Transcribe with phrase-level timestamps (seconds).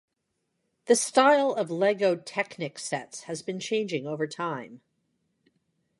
[0.87, 4.81] The style of Lego Technic sets has been changing over time.